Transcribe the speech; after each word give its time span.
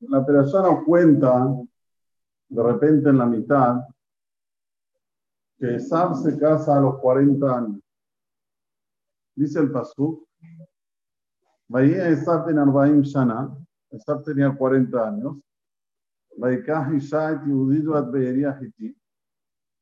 La 0.00 0.24
persona 0.24 0.82
cuenta, 0.84 1.46
de 2.48 2.62
repente 2.62 3.08
en 3.08 3.18
la 3.18 3.26
mitad, 3.26 3.80
que 5.58 5.74
Esab 5.74 6.14
se 6.14 6.38
casa 6.38 6.78
a 6.78 6.80
los 6.80 6.98
40 6.98 7.56
años. 7.56 7.80
Dice 9.34 9.58
el 9.58 9.72
Pasuk, 9.72 10.26
Bahía 11.68 12.08
Esab 12.08 12.48
en 12.48 12.58
Arbaim 12.58 13.02
Esab 13.02 14.22
tenía 14.24 14.54
40 14.56 15.08
años, 15.08 15.36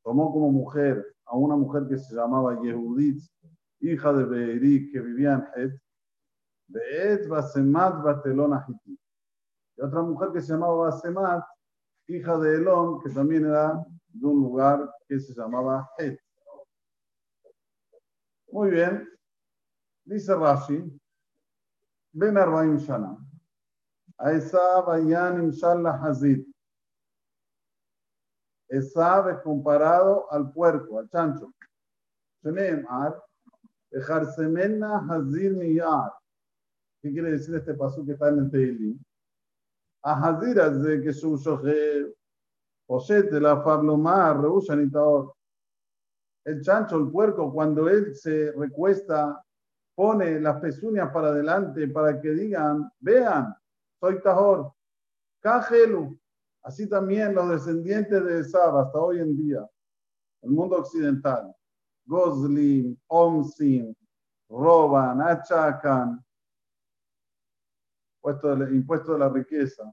tomó 0.02 0.32
como 0.32 0.50
mujer 0.50 1.16
a 1.26 1.36
una 1.36 1.56
mujer 1.56 1.86
que 1.88 1.98
se 1.98 2.14
llamaba 2.14 2.60
Yehudit, 2.62 3.20
hija 3.80 4.12
de 4.12 4.24
Beeri, 4.24 4.90
que 4.90 5.00
vivía 5.00 5.34
en 5.34 5.44
Het, 5.54 5.80
Beet 6.68 7.28
Basemat 7.28 8.02
Batelona 8.02 8.64
Hiti. 8.66 8.98
Y 9.76 9.82
otra 9.82 10.02
mujer 10.02 10.30
que 10.32 10.40
se 10.40 10.52
llamaba 10.52 10.90
Basemat, 10.90 11.44
hija 12.08 12.38
de 12.38 12.56
Elón, 12.56 13.00
que 13.02 13.10
también 13.10 13.46
era 13.46 13.84
de 14.08 14.26
un 14.26 14.40
lugar 14.40 14.90
que 15.08 15.20
se 15.20 15.34
llamaba 15.34 15.88
Het. 15.98 16.18
Muy 18.50 18.70
bien. 18.70 19.08
Dice 20.04 20.34
Rashi, 20.34 21.00
Ben 22.12 22.38
Arbaim 22.38 22.78
Shana. 22.78 23.18
Aesab 24.18 24.88
Ayan 24.90 25.42
Inshallah 25.42 26.00
Hazid. 26.02 26.46
Esab 28.68 29.28
es 29.28 29.38
comparado 29.42 30.30
al 30.32 30.50
puerco, 30.52 30.98
al 30.98 31.08
chancho. 31.10 31.52
Shenemar, 32.42 33.22
Ejarsemena 33.90 35.06
Hazir 35.08 35.54
Miyar. 35.54 36.12
¿Qué 37.06 37.12
quiere 37.12 37.32
decir 37.32 37.54
este 37.54 37.74
paso 37.74 38.04
que 38.04 38.12
está 38.12 38.30
en 38.30 38.38
el 38.40 38.50
Teilim? 38.50 38.98
A 40.02 40.28
Hazir 40.28 40.56
de 40.56 41.00
que 41.00 41.12
su 41.12 41.36
Posete 42.84 43.40
la 43.40 43.62
Fablomar, 43.62 44.40
Reushanitaor. 44.40 45.32
El 46.44 46.60
chancho, 46.62 46.96
el 46.98 47.08
puerco, 47.08 47.52
cuando 47.52 47.88
él 47.88 48.12
se 48.16 48.50
recuesta, 48.50 49.40
pone 49.94 50.40
las 50.40 50.60
pezuñas 50.60 51.12
para 51.12 51.28
adelante 51.28 51.86
para 51.86 52.20
que 52.20 52.30
digan, 52.30 52.90
vean, 52.98 53.54
soy 54.00 54.20
Tahor, 54.20 54.72
Kajelu. 55.40 56.18
Así 56.64 56.88
también 56.88 57.36
los 57.36 57.50
descendientes 57.50 58.24
de 58.24 58.40
Esab 58.40 58.78
hasta 58.78 58.98
hoy 58.98 59.20
en 59.20 59.36
día, 59.36 59.64
el 60.42 60.50
mundo 60.50 60.78
occidental, 60.78 61.54
Gosling, 62.04 62.98
Omsin, 63.06 63.96
roban, 64.48 65.20
achacan, 65.20 66.25
impuesto 68.72 69.12
de 69.12 69.18
la 69.18 69.28
riqueza. 69.28 69.92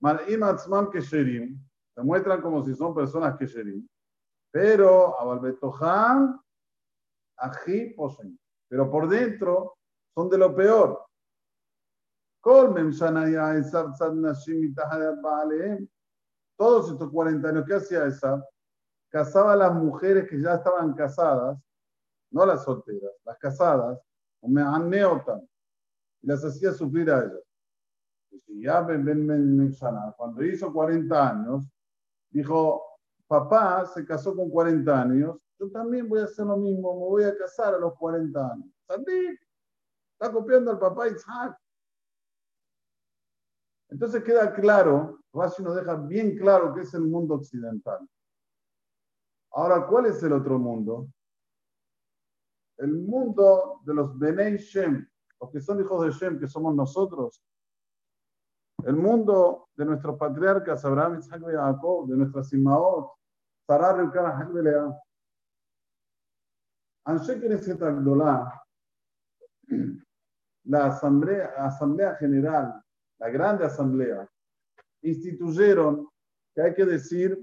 Mal'im 0.00 0.42
Atzmam 0.42 0.90
Kesherim, 0.90 1.58
se 1.94 2.02
muestran 2.02 2.40
como 2.40 2.64
si 2.64 2.74
son 2.74 2.94
personas 2.94 3.36
Kesherim, 3.36 3.86
pero 4.50 5.18
Abalbetohan, 5.20 6.40
Aji 7.38 7.94
poseen. 7.94 8.38
Pero 8.68 8.90
por 8.90 9.08
dentro 9.08 9.78
son 10.14 10.28
de 10.28 10.38
lo 10.38 10.54
peor. 10.54 11.04
Todos 16.56 16.90
estos 16.90 17.10
40 17.10 17.48
años, 17.48 17.64
¿qué 17.66 17.74
hacía 17.74 18.06
esa? 18.06 18.44
Casaba 19.10 19.52
a 19.52 19.56
las 19.56 19.74
mujeres 19.74 20.28
que 20.28 20.40
ya 20.40 20.54
estaban 20.54 20.94
casadas, 20.94 21.58
no 22.30 22.46
las 22.46 22.64
solteras, 22.64 23.12
las 23.24 23.38
casadas, 23.38 23.98
las 26.28 26.44
hacía 26.44 26.72
sufrir 26.72 27.10
a 27.10 27.32
ya 28.46 28.86
cuando 30.16 30.44
hizo 30.44 30.72
40 30.72 31.30
años, 31.30 31.64
dijo, 32.30 32.82
papá 33.26 33.86
se 33.86 34.04
casó 34.04 34.36
con 34.36 34.50
40 34.50 35.00
años, 35.00 35.38
yo 35.58 35.70
también 35.70 36.08
voy 36.08 36.20
a 36.20 36.24
hacer 36.24 36.44
lo 36.44 36.56
mismo, 36.56 36.92
me 36.94 37.06
voy 37.06 37.24
a 37.24 37.36
casar 37.36 37.74
a 37.74 37.78
los 37.78 37.94
40 37.96 38.52
años. 38.52 38.66
está 40.12 40.32
copiando 40.32 40.70
al 40.72 40.78
papá 40.78 41.08
Isaac. 41.08 41.58
Entonces 43.88 44.22
queda 44.22 44.52
claro, 44.52 45.20
Rashi 45.32 45.62
nos 45.62 45.76
deja 45.76 45.94
bien 45.94 46.36
claro 46.36 46.74
que 46.74 46.82
es 46.82 46.92
el 46.92 47.02
mundo 47.02 47.36
occidental. 47.36 48.06
Ahora, 49.52 49.86
¿cuál 49.86 50.06
es 50.06 50.22
el 50.22 50.32
otro 50.34 50.58
mundo? 50.58 51.08
El 52.76 52.92
mundo 52.92 53.80
de 53.84 53.94
los 53.94 54.18
Benei 54.18 54.58
Shem, 54.58 55.08
los 55.40 55.50
que 55.50 55.60
son 55.60 55.80
hijos 55.80 56.04
de 56.04 56.10
Shem, 56.12 56.38
que 56.38 56.48
somos 56.48 56.74
nosotros. 56.74 57.42
El 58.84 58.96
mundo 58.96 59.68
de 59.76 59.84
nuestros 59.84 60.16
patriarcas, 60.18 60.84
Abraham, 60.84 61.18
Isaac 61.18 61.42
y 61.48 61.54
Jacob, 61.54 62.08
de 62.08 62.16
nuestras 62.16 62.48
Simaot, 62.48 63.12
Sarah, 63.66 63.92
Reucana, 63.92 64.40
Helbelea. 64.40 64.98
Anshe 67.06 67.40
Knesset 67.40 67.80
la 70.64 70.86
asamblea, 70.86 71.54
asamblea 71.56 72.14
general 72.16 72.82
la 73.18 73.30
grande 73.30 73.64
asamblea, 73.64 74.28
instituyeron 75.02 76.08
que 76.54 76.62
hay 76.62 76.74
que 76.74 76.84
decir 76.84 77.38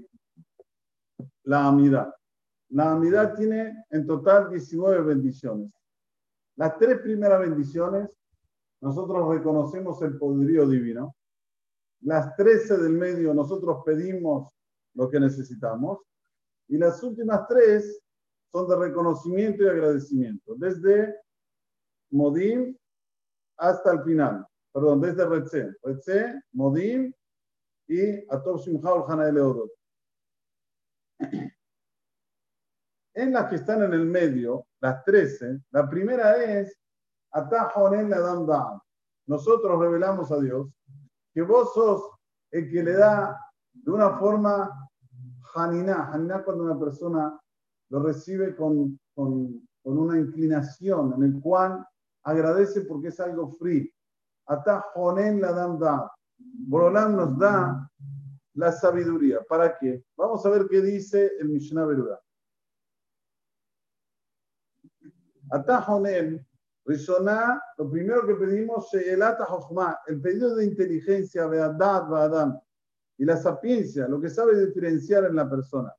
la 1.44 1.66
amidad. 1.66 2.12
La 2.70 2.92
amidad 2.92 3.34
tiene 3.34 3.84
en 3.90 4.06
total 4.06 4.50
19 4.50 5.02
bendiciones. 5.02 5.70
Las 6.56 6.78
tres 6.78 7.00
primeras 7.00 7.40
bendiciones, 7.40 8.08
nosotros 8.80 9.28
reconocemos 9.28 10.00
el 10.02 10.18
poderío 10.18 10.68
divino. 10.68 11.14
Las 12.00 12.36
13 12.36 12.78
del 12.78 12.92
medio, 12.92 13.32
nosotros 13.34 13.82
pedimos 13.84 14.52
lo 14.94 15.08
que 15.08 15.20
necesitamos. 15.20 16.00
Y 16.68 16.78
las 16.78 17.02
últimas 17.02 17.46
tres 17.48 18.00
son 18.52 18.68
de 18.68 18.76
reconocimiento 18.76 19.64
y 19.64 19.68
agradecimiento, 19.68 20.54
desde 20.56 21.14
Modim 22.10 22.76
hasta 23.56 23.92
el 23.92 24.02
final 24.02 24.46
perdón, 24.76 25.00
desde 25.00 25.24
Retze, 25.24 25.74
Retze, 25.82 26.42
Modim 26.52 27.10
y 27.88 28.30
Atov 28.30 28.62
Simcha 28.62 28.90
Hana 29.08 29.26
Eleodot. 29.26 29.70
En 33.16 33.32
las 33.32 33.48
que 33.48 33.56
están 33.56 33.82
en 33.82 33.94
el 33.94 34.04
medio, 34.04 34.66
las 34.78 35.02
13, 35.04 35.62
la 35.70 35.88
primera 35.88 36.36
es 36.36 36.78
Da. 37.32 38.82
Nosotros 39.26 39.80
revelamos 39.80 40.30
a 40.30 40.38
Dios 40.38 40.68
que 41.32 41.40
vos 41.40 41.72
sos 41.72 42.10
el 42.50 42.70
que 42.70 42.82
le 42.82 42.92
da 42.92 43.40
de 43.72 43.90
una 43.90 44.18
forma 44.18 44.70
Haniná. 45.54 46.10
Haniná 46.12 46.44
cuando 46.44 46.64
una 46.64 46.78
persona 46.78 47.40
lo 47.88 48.02
recibe 48.02 48.54
con, 48.54 49.00
con, 49.14 49.66
una 49.82 50.18
inclinación 50.18 51.14
en 51.14 51.22
el 51.22 51.40
cual 51.40 51.86
agradece 52.22 52.82
porque 52.82 53.08
es 53.08 53.20
algo 53.20 53.56
free 53.58 53.90
Ata 54.46 54.84
Jonen 54.94 55.40
la 55.40 55.52
da. 55.52 56.12
Borolam 56.36 57.16
nos 57.16 57.38
da 57.38 57.90
la 58.54 58.72
sabiduría. 58.72 59.40
¿Para 59.48 59.78
qué? 59.78 60.04
Vamos 60.18 60.44
a 60.44 60.50
ver 60.50 60.66
qué 60.68 60.82
dice 60.82 61.32
el 61.40 61.48
Mishnah 61.48 61.86
Beruda. 61.86 62.20
Ata 65.50 65.80
Jonen, 65.82 66.46
Rizoná, 66.84 67.60
lo 67.78 67.90
primero 67.90 68.26
que 68.26 68.34
pedimos 68.34 68.92
es 68.94 69.06
el 69.08 69.22
Ata 69.22 69.46
el 70.06 70.20
pedido 70.20 70.54
de 70.54 70.64
inteligencia, 70.64 71.46
Beadad, 71.46 72.14
Adam 72.14 72.60
y 73.18 73.24
la 73.24 73.36
sapiencia, 73.36 74.06
lo 74.08 74.20
que 74.20 74.28
sabe 74.28 74.66
diferenciar 74.66 75.24
en 75.24 75.36
la 75.36 75.48
persona. 75.48 75.94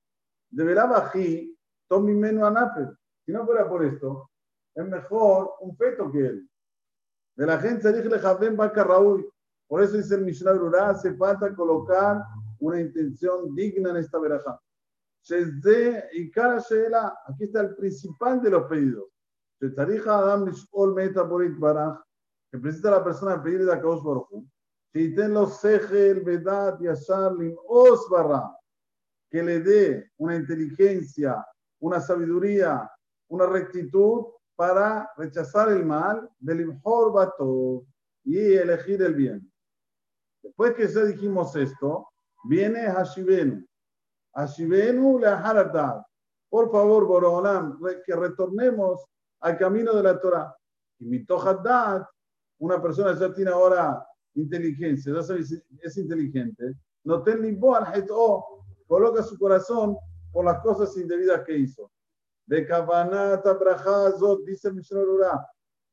Deberá 0.50 0.86
bají, 0.86 1.58
Tomi 1.88 2.14
Menu 2.14 2.46
Anafer. 2.46 2.96
Si 3.26 3.32
no 3.32 3.46
fuera 3.46 3.68
por 3.68 3.84
esto, 3.84 4.30
es 4.74 4.86
mejor 4.86 5.56
un 5.62 5.76
feto 5.76 6.12
que 6.12 6.20
él. 6.20 6.50
De 7.36 7.46
la 7.46 7.60
gente 7.60 7.92
dije 7.92 8.50
vaca 8.52 8.84
Raúl. 8.84 9.30
Por 9.68 9.84
eso 9.84 9.98
dice 9.98 10.16
el 10.16 10.22
Mishnah 10.22 10.54
Brura, 10.54 10.90
hace 10.90 11.14
falta 11.16 11.54
colocar 11.54 12.24
una 12.60 12.80
intención 12.80 13.54
digna 13.54 13.90
en 13.90 13.98
esta 13.98 14.18
verajá. 14.18 14.60
y 16.14 16.32
cara 16.32 16.58
aquí 17.28 17.44
está 17.44 17.62
el 17.62 17.76
principal 17.76 18.42
de 18.42 18.50
los 18.50 18.64
pedidos. 18.68 19.10
Que 19.60 19.70
precisa 22.60 22.92
la 22.92 23.04
persona 23.04 23.42
pedir 23.42 23.66
de 23.66 23.74
Akaos 23.74 24.04
Baruchu. 24.04 24.48
los 24.94 25.66
el 25.66 26.22
Vedat 26.22 26.82
y 26.82 26.88
Os 27.68 28.10
Barra. 28.10 28.56
Que 29.30 29.44
le 29.44 29.60
dé 29.60 30.12
una 30.18 30.36
inteligencia, 30.36 31.46
una 31.80 32.00
sabiduría, 32.00 32.90
una 33.28 33.46
rectitud 33.46 34.28
para 34.56 35.10
rechazar 35.18 35.70
el 35.70 35.86
mal 35.86 36.30
del 36.40 36.80
vato 36.84 37.86
y 38.24 38.54
elegir 38.54 39.02
el 39.02 39.14
bien. 39.14 39.52
Después 40.42 40.74
que 40.76 40.88
ya 40.88 41.04
dijimos 41.04 41.56
esto, 41.56 42.08
viene 42.46 42.90
Hashivenu. 42.90 43.66
Hashivenu 44.34 45.20
le 45.20 45.28
Por 46.50 46.72
favor, 46.72 47.06
Borolam, 47.06 47.80
que 48.06 48.16
retornemos 48.16 49.06
al 49.42 49.58
camino 49.58 49.94
de 49.96 50.04
la 50.04 50.20
Torah. 50.20 50.56
Y 51.00 51.06
mi 51.06 51.26
una 52.60 52.82
persona 52.82 53.18
ya 53.18 53.34
tiene 53.34 53.52
ahora 53.52 54.06
inteligencia, 54.34 55.14
ya 55.14 55.36
es 55.82 55.98
inteligente, 55.98 56.76
no 57.04 57.24
ni 57.26 57.58
al 57.74 58.08
o 58.12 58.66
coloca 58.88 59.24
su 59.24 59.38
corazón 59.38 59.98
por 60.32 60.46
las 60.46 60.60
cosas 60.62 60.96
indebidas 60.98 61.44
que 61.44 61.58
hizo. 61.58 61.92
De 62.46 62.66
Kabanata 62.66 63.54
Brajazot, 63.54 64.44
dice 64.46 64.70
el 64.70 64.82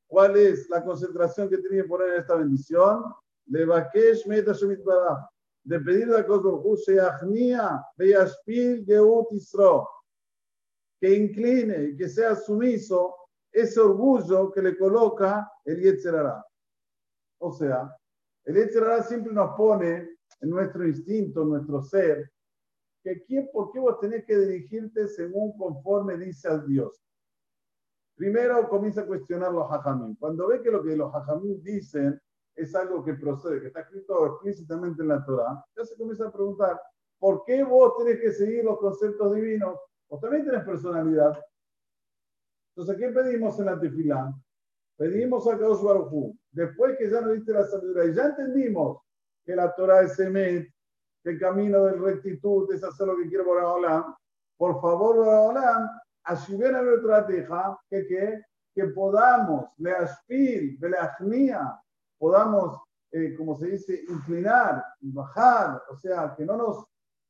¿Cuál 0.06 0.36
es 0.36 0.68
la 0.70 0.84
concentración 0.84 1.48
que 1.48 1.58
tiene 1.58 1.78
que 1.82 1.88
poner 1.88 2.14
en 2.14 2.20
esta 2.20 2.36
bendición? 2.36 3.04
De 3.46 3.64
Bakesh 3.64 4.26
De 4.26 5.80
pedirle 5.80 6.18
a 6.18 6.26
Kosborhu, 6.26 6.76
Sheachnia, 6.76 7.84
Beyashpil. 7.96 8.86
Que 11.00 11.14
incline, 11.14 11.96
que 11.96 12.08
sea 12.08 12.36
sumiso 12.36 13.14
ese 13.54 13.80
orgullo 13.80 14.50
que 14.50 14.60
le 14.60 14.76
coloca 14.76 15.48
el 15.64 15.80
Yetzerara. 15.80 16.44
O 17.38 17.52
sea, 17.52 17.96
el 18.44 18.56
Yetzerara 18.56 19.02
siempre 19.04 19.32
nos 19.32 19.56
pone 19.56 20.16
en 20.40 20.50
nuestro 20.50 20.86
instinto, 20.86 21.42
en 21.42 21.50
nuestro 21.50 21.80
ser, 21.80 22.32
que 23.04 23.22
quién, 23.24 23.48
por 23.52 23.70
qué 23.70 23.78
vos 23.78 24.00
tenés 24.00 24.24
que 24.24 24.36
dirigirte 24.36 25.06
según 25.06 25.56
conforme 25.56 26.18
dice 26.18 26.48
al 26.48 26.66
Dios. 26.66 27.00
Primero 28.16 28.68
comienza 28.68 29.02
a 29.02 29.06
cuestionar 29.06 29.52
los 29.52 29.70
hajamim. 29.70 30.16
Cuando 30.16 30.48
ve 30.48 30.60
que 30.60 30.70
lo 30.70 30.82
que 30.82 30.96
los 30.96 31.14
hajamim 31.14 31.62
dicen 31.62 32.20
es 32.56 32.74
algo 32.74 33.04
que 33.04 33.14
procede, 33.14 33.60
que 33.60 33.68
está 33.68 33.80
escrito 33.80 34.26
explícitamente 34.26 35.02
en 35.02 35.08
la 35.08 35.24
Torah, 35.24 35.64
ya 35.76 35.84
se 35.84 35.96
comienza 35.96 36.26
a 36.26 36.32
preguntar, 36.32 36.80
¿por 37.20 37.44
qué 37.44 37.62
vos 37.62 37.96
tenés 37.98 38.20
que 38.20 38.32
seguir 38.32 38.64
los 38.64 38.78
conceptos 38.78 39.34
divinos? 39.34 39.78
Vos 40.08 40.20
también 40.20 40.44
tenés 40.44 40.64
personalidad. 40.64 41.40
Entonces, 42.76 42.96
¿qué 42.98 43.12
pedimos 43.12 43.58
en 43.60 43.66
la 43.66 43.78
tefilá? 43.78 44.34
Pedimos 44.96 45.46
a 45.46 45.58
Kadosh 45.58 45.82
Baruj 45.82 46.34
Después 46.50 46.96
que 46.98 47.10
ya 47.10 47.20
nos 47.20 47.34
diste 47.34 47.52
la 47.52 47.64
sabiduría 47.64 48.04
y 48.06 48.14
ya 48.14 48.24
entendimos 48.26 48.98
que 49.44 49.54
la 49.54 49.74
Torah 49.74 50.02
es 50.02 50.18
Emet, 50.18 50.68
que 51.22 51.30
el 51.30 51.38
camino 51.38 51.84
de 51.84 51.92
rectitud 51.92 52.72
es 52.72 52.82
hacer 52.82 53.06
lo 53.06 53.16
que 53.16 53.28
quiere 53.28 53.44
Boraholam, 53.44 54.14
por 54.56 54.80
favor, 54.80 55.16
Boraholam, 55.16 55.88
ayuden 56.24 56.74
a 56.76 56.82
nuestra 56.82 57.26
teja 57.26 57.78
que, 57.88 58.06
que, 58.06 58.42
que 58.74 58.84
podamos, 58.88 59.66
le 59.78 59.92
aspir, 59.92 60.78
leajnia, 60.80 61.80
podamos, 62.18 62.80
eh, 63.10 63.34
como 63.36 63.56
se 63.56 63.68
dice, 63.68 64.04
inclinar, 64.08 64.84
bajar, 65.00 65.82
o 65.90 65.96
sea, 65.96 66.34
que 66.36 66.44
no 66.44 66.56
nos, 66.56 66.84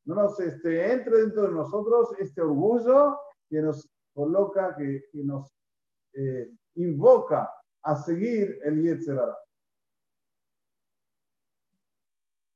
no 0.05 0.15
nos 0.15 0.39
este, 0.39 0.93
entre 0.93 1.17
dentro 1.17 1.43
de 1.43 1.51
nosotros 1.51 2.09
este 2.19 2.41
orgullo 2.41 3.19
que 3.49 3.61
nos 3.61 3.89
coloca, 4.15 4.75
que, 4.75 5.03
que 5.11 5.23
nos 5.23 5.53
eh, 6.13 6.49
invoca 6.75 7.51
a 7.83 7.95
seguir 7.97 8.57
el 8.63 8.81
Yetzerara. 8.81 9.37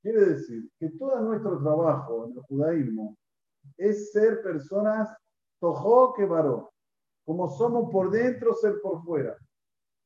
Quiere 0.01 0.25
decir 0.25 0.71
que 0.79 0.89
todo 0.91 1.19
nuestro 1.19 1.61
trabajo 1.61 2.25
en 2.25 2.38
el 2.38 2.41
judaísmo 2.44 3.17
es 3.77 4.11
ser 4.11 4.41
personas 4.41 5.09
tojó 5.59 6.13
que 6.13 6.25
varó, 6.25 6.71
como 7.25 7.50
somos 7.50 7.91
por 7.91 8.09
dentro, 8.09 8.53
ser 8.53 8.79
por 8.81 9.03
fuera. 9.03 9.38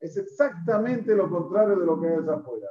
Es 0.00 0.16
exactamente 0.16 1.14
lo 1.14 1.30
contrario 1.30 1.78
de 1.78 1.86
lo 1.86 2.00
que 2.00 2.08
hay 2.08 2.14
allá 2.14 2.34
afuera. 2.34 2.68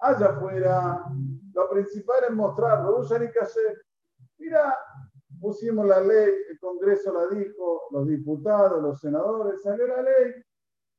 Allá 0.00 0.26
afuera, 0.26 1.04
lo 1.52 1.70
principal 1.70 2.24
es 2.28 2.34
mostrarlo. 2.34 3.02
Mira, 4.38 4.76
pusimos 5.44 5.86
la 5.86 6.00
ley, 6.00 6.32
el 6.48 6.58
Congreso 6.58 7.12
la 7.12 7.26
dijo, 7.36 7.82
los 7.90 8.08
diputados, 8.08 8.82
los 8.82 8.98
senadores, 8.98 9.60
salió 9.60 9.86
la 9.86 10.00
ley. 10.00 10.32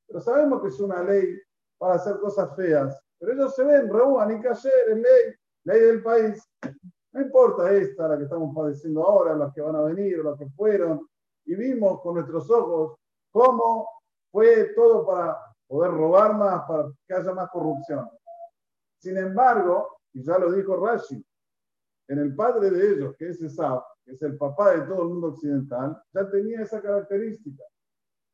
Pero 0.07 0.21
sabemos 0.21 0.61
que 0.61 0.67
es 0.67 0.79
una 0.79 1.01
ley 1.01 1.35
para 1.79 1.95
hacer 1.95 2.19
cosas 2.19 2.55
feas. 2.55 2.95
Pero 3.17 3.33
ellos 3.33 3.55
se 3.55 3.63
ven, 3.63 3.89
Raúl, 3.91 4.27
ni 4.27 4.35
es 4.35 4.63
ley 4.63 5.33
ley 5.63 5.81
del 5.81 6.03
país. 6.03 6.47
No 7.11 7.21
importa 7.21 7.73
esta, 7.73 8.07
la 8.07 8.17
que 8.17 8.25
estamos 8.25 8.55
padeciendo 8.55 9.03
ahora, 9.03 9.35
las 9.35 9.51
que 9.51 9.61
van 9.61 9.75
a 9.77 9.81
venir, 9.81 10.23
las 10.23 10.37
que 10.37 10.47
fueron, 10.49 11.09
y 11.45 11.55
vimos 11.55 12.01
con 12.01 12.15
nuestros 12.15 12.47
ojos 12.51 12.99
cómo 13.31 13.89
fue 14.31 14.73
todo 14.75 15.07
para 15.07 15.39
poder 15.67 15.91
robar 15.91 16.35
más, 16.35 16.67
para 16.67 16.91
que 17.07 17.13
haya 17.15 17.33
más 17.33 17.49
corrupción. 17.49 18.07
Sin 18.99 19.17
embargo, 19.17 19.97
y 20.13 20.23
ya 20.23 20.37
lo 20.37 20.51
dijo 20.51 20.75
Rashi, 20.75 21.25
en 22.09 22.19
el 22.19 22.35
padre 22.35 22.69
de 22.69 22.91
ellos, 22.91 23.15
que 23.17 23.29
es 23.29 23.41
Esab, 23.41 23.83
que 24.05 24.11
es 24.11 24.21
el 24.21 24.37
papá 24.37 24.75
de 24.75 24.81
todo 24.85 25.01
el 25.01 25.09
mundo 25.09 25.27
occidental, 25.29 26.01
ya 26.13 26.29
tenía 26.29 26.61
esa 26.61 26.81
característica. 26.81 27.63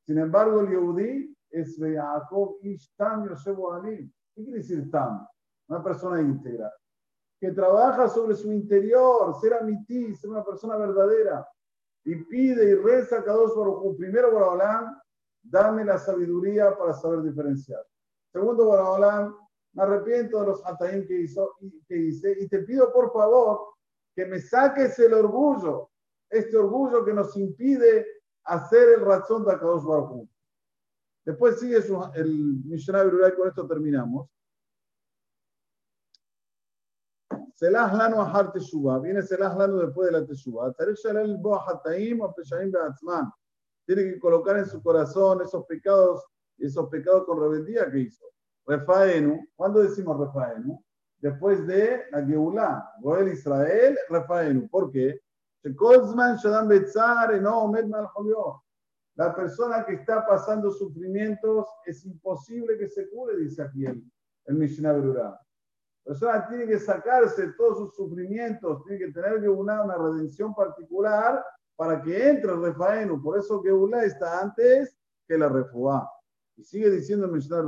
Sin 0.05 0.17
embargo, 0.17 0.59
el 0.61 0.69
Yehudi 0.69 1.35
es 1.49 1.77
Yaakov 1.77 2.57
Ishtam 2.61 3.29
Yosef 3.29 3.57
Ali. 3.71 4.13
¿Qué 4.35 4.43
quiere 4.43 4.59
decir 4.59 4.91
Tam? 4.91 5.25
Una 5.69 5.83
persona 5.83 6.21
íntegra 6.21 6.71
que 7.41 7.51
trabaja 7.51 8.07
sobre 8.07 8.35
su 8.35 8.51
interior, 8.51 9.35
ser 9.41 9.55
amití, 9.55 10.13
ser 10.13 10.29
una 10.29 10.45
persona 10.45 10.77
verdadera, 10.77 11.47
y 12.05 12.15
pide 12.25 12.69
y 12.69 12.75
reza 12.75 13.17
a 13.17 13.23
Kadosh 13.23 13.55
Baruj 13.55 13.97
Primero, 13.97 14.31
Barabalán, 14.31 14.95
dame 15.41 15.83
la 15.83 15.97
sabiduría 15.97 16.77
para 16.77 16.93
saber 16.93 17.23
diferenciar. 17.23 17.83
Segundo, 18.31 18.67
Barabalán, 18.67 19.35
me 19.73 19.83
arrepiento 19.83 20.39
de 20.41 20.47
los 20.47 20.65
ataín 20.67 21.07
que, 21.07 21.21
hizo, 21.21 21.55
que 21.87 21.97
hice 21.97 22.37
y 22.39 22.47
te 22.47 22.59
pido 22.59 22.93
por 22.93 23.11
favor 23.11 23.73
que 24.15 24.25
me 24.25 24.39
saques 24.39 24.97
el 24.99 25.13
orgullo, 25.13 25.89
este 26.29 26.57
orgullo 26.57 27.03
que 27.05 27.13
nos 27.13 27.35
impide 27.37 28.05
hacer 28.43 28.89
el 28.89 29.01
razón 29.01 29.45
de 29.45 29.57
Kadosh 29.57 29.83
Baruj 29.83 30.27
Después 31.23 31.59
sigue 31.59 31.77
el 32.15 32.63
misionario 32.65 33.11
rural, 33.11 33.35
con 33.35 33.47
esto 33.47 33.67
terminamos. 33.67 34.27
Selah 37.53 37.93
lanu 37.93 38.19
ahar 38.19 38.51
teshuva. 38.51 38.99
Viene 38.99 39.21
selah 39.21 39.55
lanu 39.55 39.77
después 39.77 40.11
de 40.11 40.19
la 40.19 40.25
teshuva. 40.25 40.73
Tiene 43.85 44.03
que 44.03 44.19
colocar 44.19 44.57
en 44.57 44.65
su 44.65 44.81
corazón 44.81 45.41
esos 45.43 45.63
pecados, 45.67 46.25
esos 46.57 46.89
pecados 46.89 47.25
con 47.25 47.39
rebeldía 47.39 47.91
que 47.91 47.99
hizo. 47.99 48.25
Refaenu. 48.65 49.47
¿Cuándo 49.55 49.81
decimos 49.81 50.19
refaenu? 50.19 50.83
Después 51.21 51.65
de 51.67 52.03
la 52.11 52.25
Geulah. 52.25 52.93
Goel 52.99 53.29
Israel, 53.29 53.97
refaenu. 54.09 54.67
¿Por 54.67 54.91
qué? 54.91 55.21
La 59.15 59.35
persona 59.35 59.85
que 59.85 59.93
está 59.93 60.25
pasando 60.25 60.71
sufrimientos 60.71 61.67
es 61.85 62.03
imposible 62.05 62.77
que 62.77 62.87
se 62.87 63.07
cure, 63.09 63.37
dice 63.37 63.61
aquí 63.61 63.85
el, 63.85 64.03
el 64.45 64.55
Mishnah 64.55 64.93
la 64.93 65.39
persona 66.03 66.47
tiene 66.47 66.65
que 66.65 66.79
sacarse 66.79 67.53
todos 67.55 67.77
sus 67.77 67.95
sufrimientos, 67.95 68.83
tiene 68.85 69.05
que 69.05 69.11
tener 69.11 69.39
que 69.39 69.47
una, 69.47 69.83
redención 69.95 70.53
particular 70.55 71.45
para 71.75 72.01
que 72.01 72.29
entre 72.29 72.51
el 72.53 72.61
refaenu. 72.63 73.21
Por 73.21 73.37
eso 73.37 73.61
una 73.61 74.03
está 74.03 74.41
antes 74.41 74.97
que 75.27 75.37
la 75.37 75.47
refuá. 75.47 76.09
Y 76.57 76.63
sigue 76.63 76.89
diciendo 76.89 77.27
el 77.27 77.31
Mishnah 77.33 77.61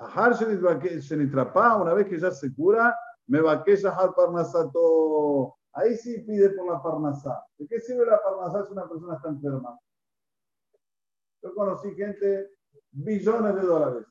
Rura, 0.00 1.76
una 1.76 1.94
vez 1.94 2.08
que 2.08 2.18
ya 2.18 2.30
se 2.30 2.54
cura, 2.54 2.96
me 3.26 3.40
va 3.40 3.62
que 3.62 3.78
al 3.84 4.14
parnasato. 4.14 5.56
Ahí 5.72 5.96
sí 5.96 6.18
pide 6.22 6.50
por 6.50 6.66
la 6.66 6.82
parnasá. 6.82 7.44
¿De 7.56 7.66
qué 7.66 7.78
sirve 7.80 8.06
la 8.06 8.20
parnasá 8.22 8.66
si 8.66 8.72
una 8.72 8.88
persona 8.88 9.14
está 9.16 9.28
enferma? 9.28 9.78
Yo 11.42 11.54
conocí 11.54 11.94
gente, 11.94 12.50
billones 12.90 13.54
de 13.54 13.62
dólares 13.62 14.06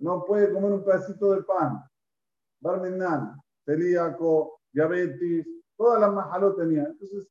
no 0.00 0.24
puede 0.24 0.52
comer 0.52 0.72
un 0.72 0.84
pedacito 0.84 1.32
de 1.32 1.42
pan. 1.42 1.82
Barmenan, 2.60 3.40
celíaco, 3.64 4.60
diabetes, 4.72 5.46
todas 5.76 6.00
las 6.00 6.12
majalot 6.12 6.56
tenía. 6.56 6.84
Entonces, 6.84 7.28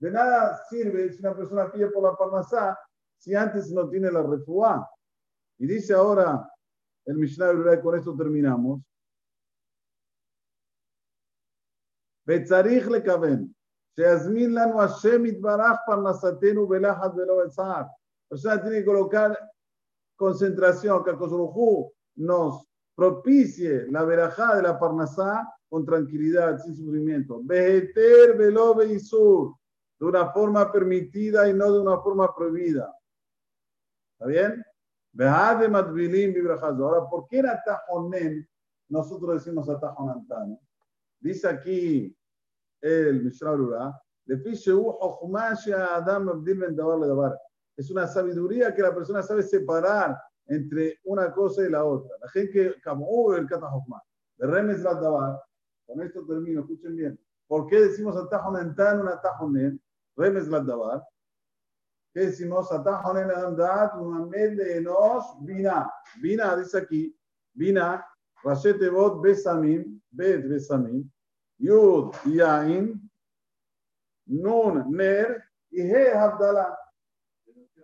de 0.00 0.10
nada 0.10 0.60
sirve 0.68 1.12
si 1.12 1.20
una 1.20 1.34
persona 1.34 1.70
pide 1.72 1.90
por 1.90 2.02
la 2.02 2.16
parnasá 2.16 2.78
si 3.16 3.34
antes 3.34 3.70
no 3.72 3.88
tiene 3.88 4.10
la 4.10 4.22
refuá. 4.22 4.88
Y 5.58 5.66
dice 5.66 5.94
ahora 5.94 6.48
el 7.07 7.15
Mishnah 7.17 7.53
de 7.53 7.81
con 7.81 7.97
esto 7.97 8.15
terminamos. 8.15 8.81
le 12.25 13.03
caben. 13.03 13.53
שיזמין 13.95 14.53
לנו 14.53 14.81
השם 14.81 15.25
יתברך 15.25 15.77
פרנסתנו 15.85 16.67
בלחץ 16.67 17.11
ולא 17.15 17.43
בצער. 17.45 17.83
persona 18.29 18.61
tiene 18.61 18.79
que 18.79 18.85
colocar 18.85 19.37
concentración, 20.15 21.03
que 21.03 21.15
nos 22.15 22.67
propicie 22.95 23.85
la 23.91 24.03
verajá 24.03 24.55
de 24.55 24.63
la 24.63 24.79
Parnasá 24.79 25.47
con 25.69 25.85
tranquilidad, 25.85 26.59
sin 26.59 26.75
sufrimiento. 26.75 27.41
Vegeter, 27.43 28.37
velobe 28.37 28.85
y 28.93 28.99
sur, 28.99 29.55
de 29.99 30.05
una 30.05 30.31
forma 30.31 30.71
permitida 30.71 31.47
y 31.49 31.53
no 31.53 31.71
de 31.71 31.79
una 31.79 31.99
forma 31.99 32.33
prohibida. 32.35 32.91
¿Está 34.13 34.27
bien? 34.27 34.63
Ahora, 35.20 37.08
¿por 37.10 37.26
qué 37.28 37.38
en 37.38 37.46
Atajonen 37.46 38.48
nosotros 38.88 39.44
decimos 39.44 39.68
Atajonantano? 39.68 40.60
Dice 41.20 41.48
aquí 41.48 42.16
el 42.80 43.24
Mishnah 43.24 44.00
es 47.76 47.90
una 47.90 48.06
sabiduría 48.06 48.74
que 48.74 48.82
la 48.82 48.94
persona 48.94 49.22
sabe 49.22 49.42
separar 49.42 50.16
entre 50.46 50.98
una 51.04 51.32
cosa 51.32 51.62
y 51.64 51.70
la 51.70 51.84
otra. 51.84 52.16
La 52.20 52.28
gente 52.28 52.52
que, 52.52 52.74
oh, 52.86 53.34
el 53.34 53.46
Katahokman, 53.46 54.00
de 54.36 54.46
Remes 54.46 54.82
Dabar, 54.82 55.40
con 55.86 56.02
esto 56.02 56.26
termino, 56.26 56.60
escuchen 56.60 56.96
bien. 56.96 57.18
¿Por 57.46 57.66
qué 57.66 57.80
decimos 57.80 58.16
atajonen 58.16 58.74
tan, 58.74 59.00
un 59.00 59.08
atajonen? 59.08 59.80
Remes 60.16 60.50
Dabar. 60.50 61.02
¿Qué 62.12 62.20
decimos? 62.20 62.68
Vina. 65.40 65.92
Vina, 66.20 66.56
dice 66.56 66.78
aquí, 66.78 67.18
vina, 67.54 68.06
Rashete 68.42 68.88
Bot 68.88 69.20
Besamim, 69.22 70.00
Bet 70.10 70.44
Besamim, 70.46 71.10
Yud 71.58 72.12
Yain, 72.24 73.10
Nun 74.26 74.90
Ner 74.90 75.42
y 75.70 75.82
He 75.82 76.12
Abdallah. 76.12 76.76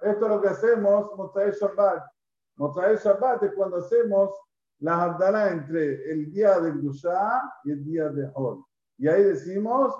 Esto 0.02 0.24
es 0.26 0.30
lo 0.30 0.40
que 0.40 0.48
hacemos 0.48 1.10
Mozae 1.16 1.52
Shabbat. 1.52 2.04
Mozae 2.56 2.96
Shabbat 2.96 3.42
es 3.42 3.52
cuando 3.54 3.78
hacemos 3.78 4.30
la 4.80 5.04
Abdallah 5.04 5.50
entre 5.50 6.10
el 6.10 6.30
día 6.30 6.60
de 6.60 6.72
Gdushá 6.72 7.42
y 7.64 7.72
el 7.72 7.84
día 7.84 8.08
de 8.10 8.30
Hol. 8.34 8.64
Y 8.98 9.08
ahí 9.08 9.24
decimos, 9.24 9.94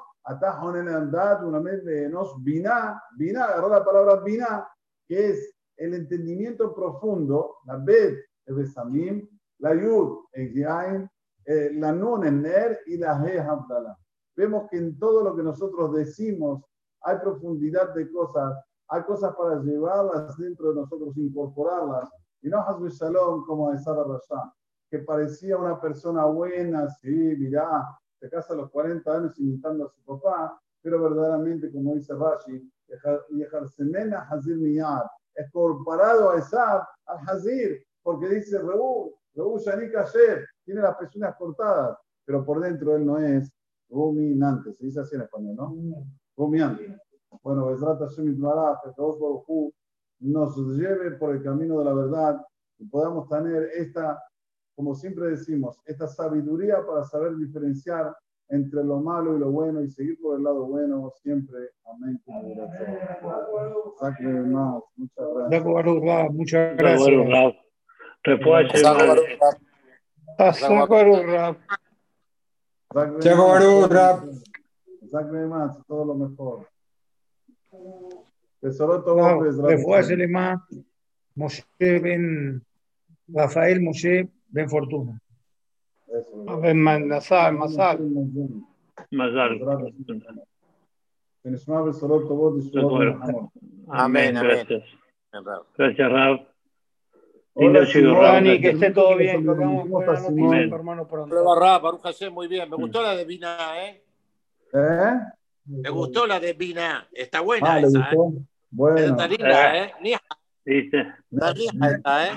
de 1.85 2.11
Biná, 2.40 3.02
Biná, 3.16 3.45
agarró 3.45 3.69
la 3.69 3.85
palabra 3.85 4.16
Biná, 4.16 4.69
que 5.07 5.31
es 5.31 5.54
el 5.76 5.95
entendimiento 5.95 6.75
profundo, 6.75 7.57
la 7.66 7.76
Bet, 7.76 8.19
el 8.47 8.54
Besamim, 8.54 9.28
la 9.59 9.75
Yud, 9.75 10.26
el 10.33 11.09
eh, 11.47 11.71
la 11.75 11.93
Nun, 11.93 12.25
el 12.25 12.40
Ner 12.40 12.81
y 12.87 12.97
la 12.97 13.23
He 13.23 13.38
Abdallah. 13.38 13.97
Vemos 14.37 14.69
que 14.71 14.78
en 14.78 14.99
todo 14.99 15.23
lo 15.23 15.37
que 15.37 15.43
nosotros 15.43 15.93
decimos 15.95 16.62
hay 17.02 17.19
profundidad 17.19 17.95
de 17.95 18.11
cosas 18.11 18.54
hay 18.88 19.02
cosas 19.04 19.35
para 19.37 19.61
llevarlas 19.62 20.37
dentro 20.37 20.71
de 20.71 20.81
nosotros, 20.81 21.16
incorporarlas. 21.16 22.11
Y 22.43 22.49
no 22.49 22.59
Hasbe 22.59 22.90
Shalom 22.90 23.45
como 23.47 23.71
a 23.71 23.78
Sara 23.78 24.04
Rasha, 24.04 24.52
que 24.90 24.99
parecía 24.99 25.57
una 25.57 25.81
persona 25.81 26.26
buena, 26.26 26.88
sí, 27.00 27.09
mirá, 27.09 27.83
se 28.25 28.31
casa 28.31 28.54
a 28.54 28.57
los 28.57 28.71
40 28.71 29.16
años 29.16 29.38
imitando 29.38 29.85
a 29.85 29.90
su 29.90 30.02
papá, 30.02 30.59
pero 30.81 31.02
verdaderamente, 31.02 31.71
como 31.71 31.95
dice 31.95 32.14
Rashi, 32.14 32.73
Yeharsemena 33.31 34.26
Hazir 34.31 34.57
Miyad, 34.57 35.02
es 35.35 35.50
comparado 35.52 36.31
a 36.31 36.38
Esab, 36.38 36.85
al 37.04 37.19
Hazir, 37.28 37.85
porque 38.02 38.28
dice 38.28 38.59
Rebu, 38.59 39.14
Rebu 39.35 39.59
Yanik 39.59 39.95
Ayer, 39.95 40.47
tiene 40.64 40.81
las 40.81 40.97
pezuñas 40.97 41.37
cortadas, 41.37 41.99
pero 42.25 42.43
por 42.47 42.61
dentro 42.61 42.97
él 42.97 43.04
no 43.04 43.19
es 43.19 43.52
ruminante, 43.90 44.73
se 44.73 44.87
dice 44.87 45.00
así 45.00 45.16
en 45.16 45.23
español, 45.23 45.54
¿no? 45.57 45.76
Rumiante. 46.35 46.97
Bueno, 47.43 47.66
Besrat 47.66 47.99
Hashem 47.99 48.40
que 48.40 49.73
nos 50.21 50.57
lleve 50.78 51.11
por 51.19 51.37
el 51.37 51.43
camino 51.43 51.78
de 51.81 51.85
la 51.85 51.93
verdad 51.93 52.47
y 52.78 52.87
podamos 52.87 53.28
tener 53.28 53.64
esta, 53.75 54.19
como 54.75 54.95
siempre 54.95 55.28
decimos, 55.28 55.81
esta 55.87 56.07
sabiduría 56.09 56.85
para 56.87 57.04
saber 57.04 57.37
diferenciar 57.37 58.14
entre 58.49 58.85
lo 58.85 59.00
malo 59.00 59.37
y 59.37 59.38
lo 59.38 59.50
bueno 59.50 59.83
y 59.83 59.90
seguir 59.90 60.21
por 60.21 60.37
el 60.37 60.45
lado 60.45 60.66
bueno 60.66 61.12
siempre. 61.23 61.71
Amén. 61.85 62.21
Muchas 64.97 65.26
gracias. 65.35 65.59
Muchas 66.33 66.76
gracias. 66.76 67.09
Todo 75.87 76.04
lo 76.04 76.14
mejor. 76.14 76.69
Rafael 83.28 83.81
Moshe 83.81 84.28
Ven 84.49 84.69
fortuna. 84.69 85.21
Eso, 86.07 86.61
ven 86.61 86.81
Manasal, 86.81 87.55
Masal. 87.55 87.99
Masal. 89.11 89.61
Amén, 93.89 94.37
amén. 94.37 94.67
Gracias, 94.67 94.85
Gracias 95.77 96.11
Rab. 96.11 96.49
Hola, 97.57 97.85
Giovanni, 97.85 98.61
que 98.61 98.71
esté 98.71 98.91
todo 98.91 99.17
bien. 99.17 99.47
hermano, 99.47 101.07
pronto. 101.07 101.29
Prueba 101.29 101.59
Rab, 101.59 101.83
Baruch 101.83 102.03
Hashem, 102.03 102.33
muy 102.33 102.49
bien. 102.49 102.69
Me 102.69 102.77
gustó 102.77 103.03
la 103.03 103.15
de 103.15 103.25
Bina, 103.25 103.57
¿eh? 103.85 104.03
¿Eh? 104.73 105.21
Me 105.67 105.91
gustó 105.91 106.27
la 106.27 106.41
de 106.41 106.53
Bina. 106.53 107.07
Está 107.13 107.41
buena 107.41 107.75
ah, 107.75 107.81
¿eh? 107.81 107.83
¿eh? 107.83 107.87
esa, 107.87 108.13
¿eh? 108.13 108.17
Bueno. 108.71 108.99
Está 108.99 109.29
linda, 109.29 109.85
¿eh? 109.85 109.93
Está 110.65 111.53
linda 111.53 111.91
esta, 111.91 112.27
¿eh? 112.27 112.31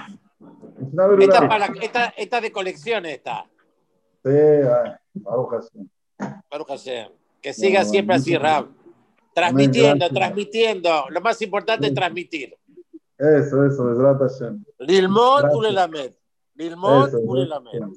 Esta, 1.19 1.47
para, 1.47 1.65
esta, 1.81 2.05
esta 2.17 2.41
de 2.41 2.51
colección, 2.51 3.05
esta. 3.05 3.45
Sí, 4.23 4.29
Baruch 5.13 5.51
Hashem. 5.51 5.89
Baruch 6.49 6.67
Hashem. 6.67 7.09
Que 7.41 7.53
siga 7.53 7.83
siempre 7.83 8.15
así, 8.15 8.37
Rab. 8.37 8.67
Transmitiendo, 9.33 10.09
transmitiendo. 10.09 11.05
Lo 11.09 11.21
más 11.21 11.41
importante 11.41 11.87
es 11.87 11.93
transmitir. 11.93 12.55
Eso, 13.17 13.65
eso, 13.65 13.85
Besrat 13.85 14.19
Hashem. 14.19 14.63
Lilmod 14.79 15.55
Ulelamed. 15.55 16.13
Lilmod 16.55 17.13
Ulelamed. 17.13 17.93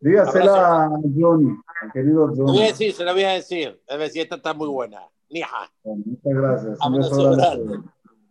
Dígasela 0.00 0.84
a 0.84 0.90
Johnny, 1.18 1.56
querido 1.94 2.28
Johnny. 2.28 2.52
Voy 2.52 2.62
a 2.62 2.66
decir, 2.66 2.92
se 2.92 3.04
lo 3.04 3.14
voy 3.14 3.24
a 3.24 3.30
decir. 3.30 3.80
A 3.88 3.96
ver 3.96 4.10
si 4.10 4.20
esta 4.20 4.36
está 4.36 4.52
muy 4.52 4.68
buena. 4.68 5.00
Nija. 5.30 5.72
muchas 5.82 6.20
gracias. 6.22 6.78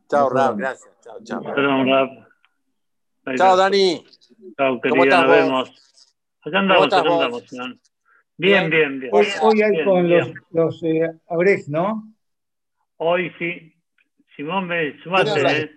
Chao, 0.08 0.30
Rab. 0.30 0.58
Gracias. 0.58 0.92
Chao, 1.02 1.18
chao. 1.24 1.42
Perdón, 1.42 1.88
Rab. 1.88 2.10
Chao, 3.38 3.56
Dani. 3.56 4.04
Chao, 4.58 4.82
querida, 4.82 5.22
nos 5.22 5.32
vemos. 5.32 5.70
Acá 6.42 6.60
andamos, 6.60 6.88
acá 6.88 6.98
andamos. 7.00 7.44
Bien, 8.38 8.70
bien, 8.70 9.00
bien. 9.00 9.12
Hoy, 9.14 9.28
hoy 9.42 9.62
hay 9.62 9.86
con 9.86 10.10
los, 10.10 10.32
los 10.52 10.84
eh, 10.84 11.10
Abrej, 11.28 11.68
¿no? 11.68 12.14
Hoy 12.98 13.32
sí. 13.40 13.74
Simón, 14.36 14.68
me 14.68 15.02
sumaste, 15.04 15.62
¿eh? 15.62 15.72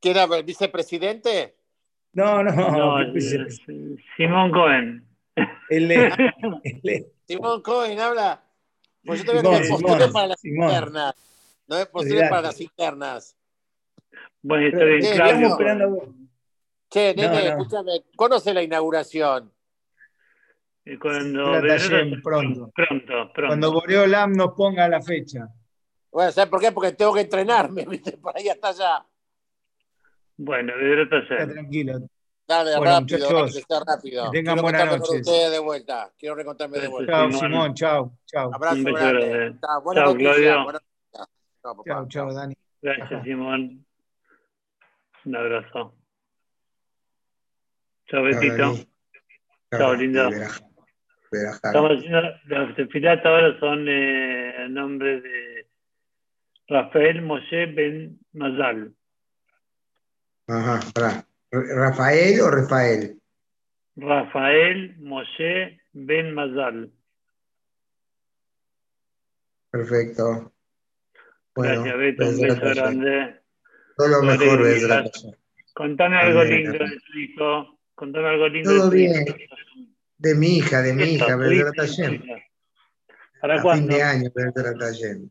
¿Quién 0.00 0.16
era 0.16 0.36
el 0.36 0.44
vicepresidente? 0.44 1.56
No, 2.12 2.42
no, 2.42 2.52
no 2.52 3.14
Simón 4.16 4.50
Cohen. 4.50 5.04
Simón 7.26 7.62
Cohen 7.62 7.98
habla. 8.00 8.42
Pues 9.04 9.24
yo 9.24 9.32
te 9.32 9.42
voy 9.42 9.56
a 9.56 9.68
postular 9.68 10.12
para 10.12 10.26
las 10.28 10.44
internas. 10.44 11.14
No 11.66 11.78
es 11.78 11.86
posible 11.86 12.28
para 12.28 12.42
las 12.42 12.60
internas. 12.60 13.36
Bueno, 14.42 14.66
estoy 14.66 14.98
bien 14.98 15.14
claro. 15.14 15.46
esperando 15.48 16.14
Che, 16.90 17.14
nene, 17.14 17.48
escúchame, 17.48 18.02
conoce 18.16 18.52
la 18.52 18.62
inauguración. 18.62 19.52
Y 20.84 20.96
cuando 20.98 21.60
pronto. 22.22 22.72
Pronto, 22.74 23.32
pronto. 23.32 23.46
Cuando 23.46 23.72
Boreolam 23.72 24.32
nos 24.32 24.54
ponga 24.54 24.88
la 24.88 25.00
fecha. 25.00 25.48
Bueno, 26.10 26.32
¿sabes 26.32 26.50
por 26.50 26.60
qué? 26.60 26.72
Porque 26.72 26.92
tengo 26.92 27.14
que 27.14 27.20
entrenarme, 27.20 27.84
¿viste? 27.88 28.16
Para 28.18 28.40
ahí 28.40 28.48
hasta 28.48 28.68
allá. 28.70 29.06
Bueno, 30.36 30.76
de 30.76 31.02
Está 31.02 31.46
tranquilo. 31.46 32.00
Dale, 32.48 32.76
bueno, 32.78 32.98
rápido, 32.98 33.30
muchachos, 33.30 33.54
que 33.54 33.62
sea 33.62 33.80
rápido. 33.86 34.24
Que 34.24 34.38
tengan 34.38 34.54
Quiero 34.54 34.62
buenas 34.62 34.98
noches. 34.98 35.20
ustedes 35.20 35.50
de 35.52 35.58
vuelta. 35.60 36.12
Quiero 36.18 36.34
recontarme 36.34 36.80
de 36.80 36.88
vuelta. 36.88 37.12
Chao, 37.12 37.32
Simón, 37.32 37.74
chao, 37.74 38.18
chao. 38.26 38.50
Abrazo 38.52 38.82
grande. 38.82 39.56
Chao, 39.60 40.14
Claudio. 40.16 40.66
Chao, 41.86 42.08
chao, 42.08 42.34
Dani. 42.34 42.56
Gracias, 42.82 43.22
Simón. 43.22 43.86
Un 45.26 45.36
abrazo. 45.36 45.99
Chao, 48.10 48.24
Betito. 48.24 48.74
Chao, 49.70 49.94
lindo. 49.94 50.30
Estamos 51.30 51.92
haciendo, 51.92 52.22
las 52.48 52.74
tefilات 52.74 53.24
ahora 53.24 53.56
son 53.60 53.88
eh, 53.88 54.64
en 54.64 54.74
nombre 54.74 55.20
de 55.20 55.68
Rafael 56.66 57.22
Moshe 57.22 57.66
Ben 57.66 58.18
Mazal. 58.32 58.92
Ajá, 60.48 60.80
pará. 60.92 61.24
¿Rafael 61.52 62.40
o 62.40 62.50
Rafael? 62.50 63.20
Rafael 63.94 64.96
Moshe 64.98 65.80
Ben 65.92 66.34
Mazal. 66.34 66.90
Perfecto. 69.70 70.52
Bueno, 71.54 71.84
Gracias, 71.84 71.96
Beto. 71.96 72.28
Un 72.28 72.40
beso 72.40 72.60
grande. 72.60 73.40
Todo 73.96 74.08
lo 74.08 74.22
mejor. 74.22 75.12
Contame 75.74 76.16
algo 76.16 76.42
lindo 76.42 76.72
de 76.72 76.98
tu 76.98 77.18
hijo. 77.18 77.79
Contame 78.00 78.28
algo 78.28 78.48
lindo 78.48 78.70
Todo 78.70 78.88
de 78.88 78.96
bien. 78.96 79.24
De 80.16 80.34
mi 80.34 80.56
hija, 80.56 80.80
de 80.80 80.94
mi 80.94 81.02
hija, 81.04 81.36
tu 81.36 81.52
hija. 81.52 81.66
¿Para 83.42 83.60
A 83.60 83.74
fin 83.76 83.86
de 83.86 84.02
año, 84.02 84.30
Besrat 84.34 84.78
Hashem. 84.80 85.28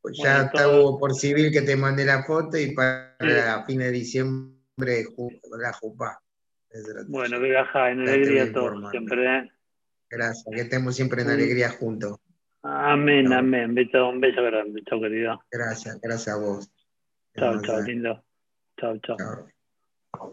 Pues 0.00 0.16
Bueno, 0.18 0.32
ya 0.38 0.42
está 0.46 0.62
todo- 0.62 0.98
por 1.00 1.14
civil 1.14 1.50
que 1.50 1.62
te 1.62 1.74
mandé 1.74 2.04
la 2.04 2.22
foto 2.22 2.56
y 2.56 2.72
para 2.76 3.64
fines 3.66 3.86
de 3.86 3.92
diciembre 3.92 5.04
la. 5.16 6.20
Besrat 6.70 7.06
Bueno, 7.08 7.36
Hashem. 7.36 7.42
Verajá, 7.42 7.90
en 7.90 8.00
alegría 8.02 8.52
todos 8.52 8.66
informando. 8.66 8.90
siempre. 8.90 9.38
¿eh? 9.38 9.50
Gracias, 10.08 10.46
que 10.54 10.60
estemos 10.60 10.94
siempre 10.94 11.22
en 11.22 11.30
alegría 11.30 11.70
juntos. 11.70 12.18
Amén, 12.62 13.26
Chao. 13.30 13.38
amén. 13.40 13.74
Beto, 13.74 14.08
un 14.08 14.20
beso 14.20 14.44
grande. 14.44 14.80
Chao, 14.88 15.00
querido. 15.00 15.42
Gracias, 15.50 16.00
gracias 16.00 16.36
a 16.36 16.38
vos. 16.38 16.70
Chao, 17.36 17.60
chao, 17.62 17.80
lindo. 17.82 18.24
Chao, 18.78 18.96
chao. 18.98 19.16
Chao. 19.16 20.32